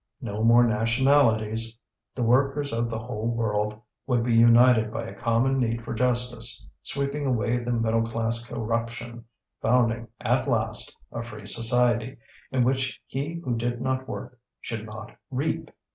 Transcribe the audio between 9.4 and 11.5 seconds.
founding, at last, a free